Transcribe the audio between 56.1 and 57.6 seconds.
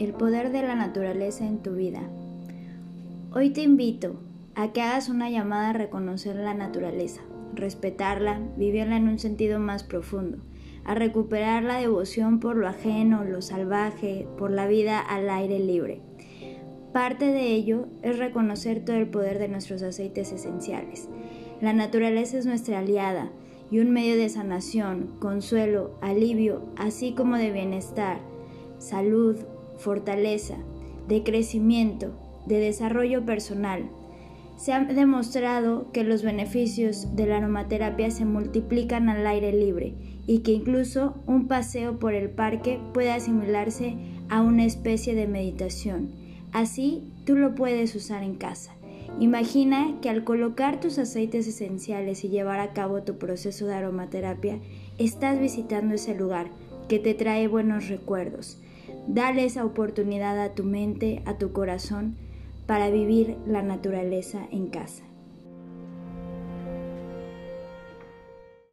lugar que te trae